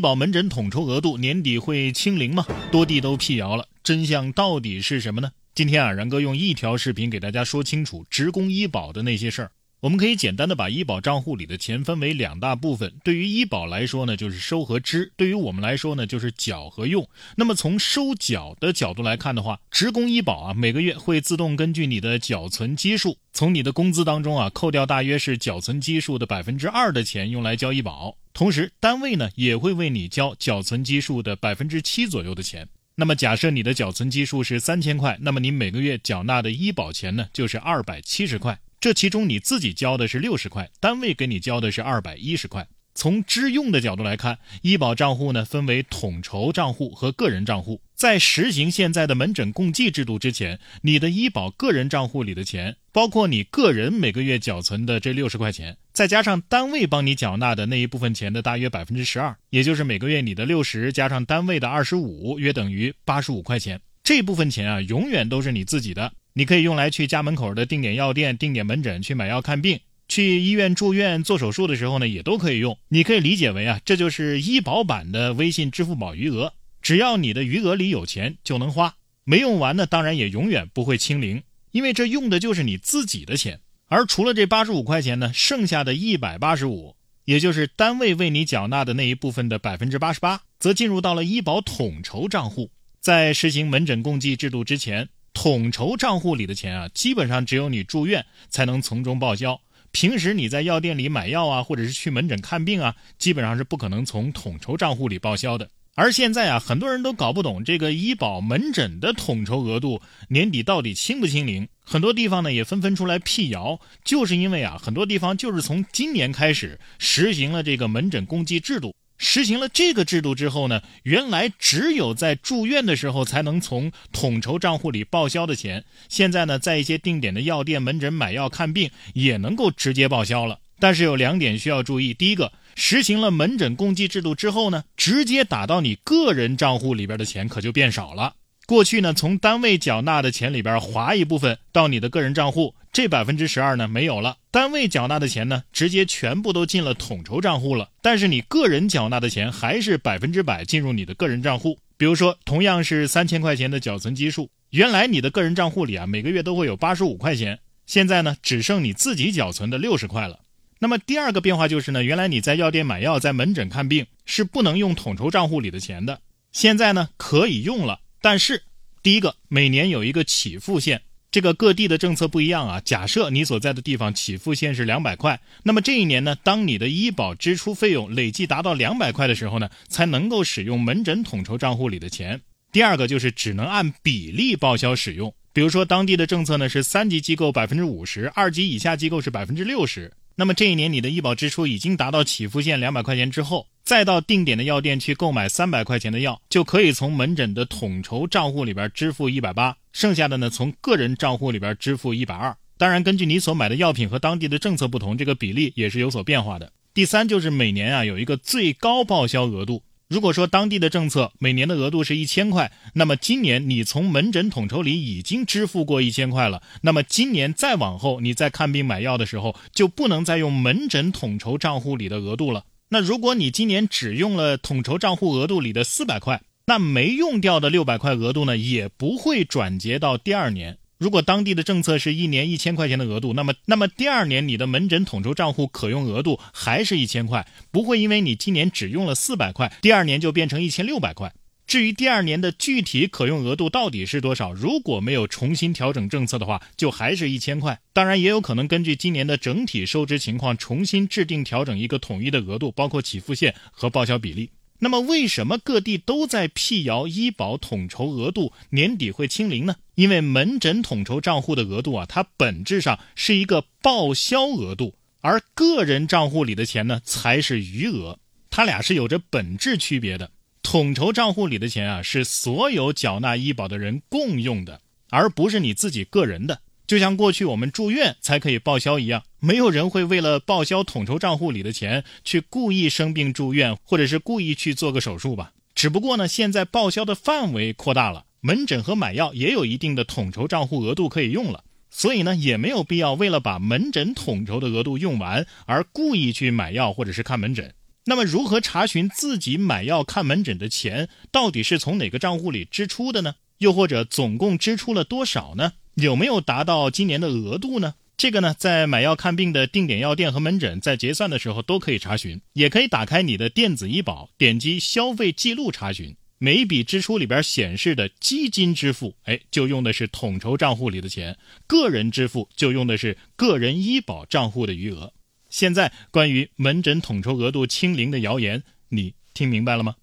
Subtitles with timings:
[0.00, 2.46] 医保门诊统筹额度年底会清零吗？
[2.72, 5.30] 多地都辟谣了，真相到底是什么呢？
[5.54, 9.52] 今天啊，然哥用一条视频给大家说清楚职工医保的那些事儿。
[9.80, 12.92] 我们可以简单的把医保账户里的钱分为两大部分。
[13.02, 17.08] 对于医保来说呢，就是收和支；对于我们来说呢，就是缴和用。
[17.36, 28.18] 那么从收缴的角度来看的话，职工医保啊，每个月会自动根据你的缴存基数，从你的工资当中啊扣掉大约是缴存基数的百分之二的钱用来交医保。
[28.34, 32.68] 同时，单位呢也会为你交缴存基数的百分之七左右的钱。
[33.00, 38.60] 那么假设你的缴存基数是三千块，那么你每个月缴纳的医保钱呢就是二百七十块。
[38.78, 42.68] 这其中你自己交的是六十块，单位给你交的是二百一十块。
[42.94, 47.80] 从支用的角度来看，医保账户呢分为统筹账户和个人账户。
[48.00, 63.78] 在实行现在的门诊共计制度之前，你的医保个人账户里的钱，包括你个人每个月缴存的这六十块钱，再加上单位帮你缴纳的那一部分钱的大约百分之十二，也就是每个月你的六十加上单位的二十五，约等于八十五块钱。
[64.02, 66.10] 这部分钱啊，永远都是你自己的。
[66.32, 69.78] 你可以用来去家门口的定点药店、定点门诊去买药看病，
[70.08, 72.78] 去医院住院做手术的时候呢，也都可以用。
[72.88, 76.54] 你可以理解为啊，这就是医保版的微信、支付宝余额，
[76.90, 83.60] 只要你的余额里有钱就能花，没用完呢，当然也永远不会清零，因为这用的就是你自己的钱。
[83.86, 86.96] 而除了这八十五块钱呢，剩下的一百八十五，
[87.26, 92.72] 也就是单位为你缴纳的那一部分的百分之八十八，则进入到了医保统筹账户。
[93.00, 95.08] 在实行门诊共计制度之前。
[95.32, 99.60] 统筹账户里的钱啊，基本上只有你住院才能从中报销。
[99.92, 105.70] 平时你在药店里买药啊，或者是去门诊看病啊，基本上是不可能从统筹账户里报销的。
[106.00, 111.68] 而现在啊，很多人都搞不懂这个医保门诊的统筹额度年底到底清不清零。
[111.84, 118.94] 很多地方呢也纷纷出来辟谣，就是因为啊，很多地方就是从今年开始实行了这个门诊共济制度。
[119.18, 130.60] 实行了这个制度之后呢，原来只有在住院的时候才能从统筹账户里报销的钱，现在呢，在一些定点的药店、门诊买药看病也能够直接报销了。
[130.78, 138.34] 但是有两点需要注意：第一个，实行了门诊共计制度之后呢，直接打到你个人账户里边的钱可就变少了。
[138.66, 144.36] 过去呢，从单位缴纳的钱里边划一部分到你的个人账户，这百分之十二呢没有了。
[144.52, 147.88] 单位缴纳的钱呢，直接全部都进了统筹账户了。
[148.00, 151.78] 但是你个人缴纳的钱还是百分之百进入你的个人账户。
[151.96, 160.39] 比如说，同样是三千块钱的缴存基数，原来你的个人账户里啊，每个月都会有八十五块钱，现在呢，只剩你自己缴存的六十块了。
[160.82, 168.00] 那么第二个变化就是呢，原来你在药店买药、在门诊看病是不能用统筹账户里的钱的，现在呢可以用了。
[168.22, 168.62] 但是，
[169.02, 172.80] 第一个每年有一个起付线，这个各地的政策不一样啊。
[172.80, 182.40] 假设你所在的地方起付线是两百块，那么这一年呢，当你的医保支出费用累计达到两百块的时候呢，才能够使用门诊统筹账户里的钱。
[182.72, 190.10] 第二个就是只能按比例报销使用，比如说当地的政策呢是三级机构百分之五十，二级以下机构是百分之六十。
[190.40, 202.56] 那么这一年你的医保支出已经达到起付线两百块钱之后，再到定点的药店去购买三百块钱的药，就可以从门诊的统筹账户里边支付一百八，剩下的呢从个人账户里边支付一百二。
[202.78, 206.72] 当然，根据你所买的药品和当地的政策不同，这个比例也是有所变化的。
[206.94, 209.82] 第三就是每年啊有一个最高报销额度。
[210.10, 222.64] 如果说当地的政策每年的额度是一千块，那么今年你从门诊统筹里已经支付过一千块了，那么今年再往后你在看病买药的时候就不能再用门诊统筹账户里的额度了。
[222.88, 230.78] 那如果你今年只用了统筹账户额度里的四百块，那没用掉的六百块额度呢也不会转结到第二年。
[231.00, 241.32] 如果当地的政策是一年一千块钱的额度，那么那么第二年你的门诊统筹账户可用额度还是一千块，不会因为你今年只用了四百块，第二年就变成一千六百块。
[241.66, 247.80] 至于第二年的具体可用额度到底是多少，如果没有重新调整政策的话，就还是一千块。
[247.94, 254.50] 当然，也有可能根据今年的整体收支情况重新制定调整一个统一的额度，包括起付线和报销比例。
[254.82, 259.76] 那么，为什么各地都在辟谣医保统筹额度年底会清零呢？
[259.94, 268.18] 因为门诊统筹账户的额度啊，它本质上是一个报销额度，而个人账户里的钱呢，才是余额，
[268.48, 270.30] 它俩是有着本质区别的。
[270.62, 274.80] 统筹账户里的钱啊，是所有缴纳医保的人共用的，
[275.10, 276.60] 而不是你自己个人的。
[276.90, 285.52] 就像过去我们住院才可以报销一样，没有人会为了报销统筹账户里的钱去故意生病住院，或者是故意去做个手术吧。
[285.72, 297.72] 只不过呢，现在报销的范围扩大了，门诊和买药也有一定的统筹账户额度可以用了，所以呢，也没有必要为了把门诊统筹的额度用完而故意去买药或者是看门诊。
[298.06, 303.36] 那么，如何查询自己买药看门诊的钱到底是从哪个账户里支出的呢？
[303.58, 305.74] 又或者总共支出了多少呢？
[306.00, 307.94] 有没有达到今年的额度呢？
[308.16, 316.14] 这个呢，在买药看病的定点药店和门诊在结算的时候都可以查询，也可以打开你的电子医保，点击消费记录查询。
[316.36, 321.34] 每一笔支出里边显示的基金支付，哎，就用的是统筹账户里的钱；
[321.66, 325.12] 个人支付就用的是个人医保账户的余额。
[325.48, 329.96] 现在关于门诊统筹额度清零的谣言，你听明白了吗？